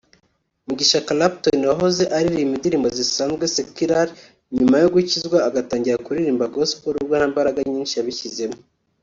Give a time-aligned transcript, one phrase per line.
[0.67, 4.07] Mugisha Clapton wahoze aririmba indirimbo zisanzwe (Secular)
[4.57, 8.57] nyuma yo gukizwa agatangira kuririmba Gospel nubwo nta mbaraga nyinshi yabishyizemo